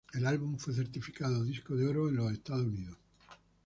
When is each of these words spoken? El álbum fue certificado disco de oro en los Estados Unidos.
El 0.15 0.25
álbum 0.25 0.57
fue 0.57 0.73
certificado 0.73 1.43
disco 1.43 1.75
de 1.75 1.85
oro 1.85 2.09
en 2.09 2.15
los 2.15 2.31
Estados 2.31 2.65
Unidos. 2.65 2.97